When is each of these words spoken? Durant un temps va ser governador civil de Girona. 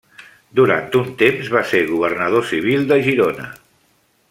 Durant 0.59 0.87
un 0.99 1.11
temps 1.23 1.51
va 1.57 1.61
ser 1.73 1.83
governador 1.91 2.49
civil 2.53 2.89
de 2.95 2.99
Girona. 3.11 3.47